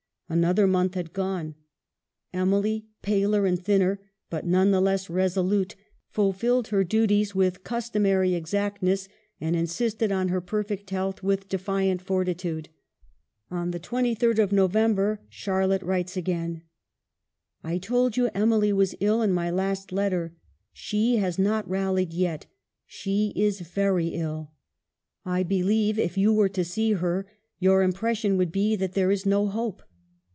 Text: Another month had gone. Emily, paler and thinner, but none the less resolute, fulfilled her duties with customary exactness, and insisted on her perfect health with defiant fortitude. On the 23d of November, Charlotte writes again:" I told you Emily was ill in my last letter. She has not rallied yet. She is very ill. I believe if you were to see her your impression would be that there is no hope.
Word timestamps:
Another 0.33 0.65
month 0.65 0.93
had 0.93 1.11
gone. 1.11 1.55
Emily, 2.31 2.87
paler 3.01 3.45
and 3.45 3.61
thinner, 3.61 3.99
but 4.29 4.45
none 4.45 4.71
the 4.71 4.79
less 4.79 5.09
resolute, 5.09 5.75
fulfilled 6.07 6.69
her 6.69 6.85
duties 6.85 7.35
with 7.35 7.65
customary 7.65 8.33
exactness, 8.33 9.09
and 9.41 9.57
insisted 9.57 10.09
on 10.09 10.29
her 10.29 10.39
perfect 10.39 10.89
health 10.89 11.21
with 11.21 11.49
defiant 11.49 12.01
fortitude. 12.01 12.69
On 13.49 13.71
the 13.71 13.79
23d 13.81 14.39
of 14.41 14.53
November, 14.53 15.19
Charlotte 15.27 15.81
writes 15.83 16.15
again:" 16.15 16.61
I 17.61 17.77
told 17.77 18.15
you 18.15 18.29
Emily 18.33 18.71
was 18.71 18.95
ill 19.01 19.21
in 19.21 19.33
my 19.33 19.49
last 19.49 19.91
letter. 19.91 20.33
She 20.71 21.17
has 21.17 21.37
not 21.37 21.67
rallied 21.69 22.13
yet. 22.13 22.45
She 22.85 23.33
is 23.35 23.59
very 23.59 24.07
ill. 24.13 24.53
I 25.25 25.43
believe 25.43 25.99
if 25.99 26.17
you 26.17 26.31
were 26.31 26.47
to 26.47 26.63
see 26.63 26.93
her 26.93 27.27
your 27.59 27.83
impression 27.83 28.37
would 28.37 28.53
be 28.53 28.77
that 28.77 28.93
there 28.93 29.11
is 29.11 29.25
no 29.25 29.47
hope. 29.47 29.81